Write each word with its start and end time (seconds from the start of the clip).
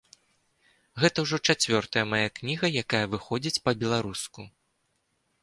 Гэта 1.03 1.17
ўжо 1.25 1.39
чацвёртая 1.53 2.05
мая 2.15 2.27
кніга, 2.39 2.65
якая 2.83 3.03
выходзіць 3.13 3.61
па-беларуску. 3.67 4.41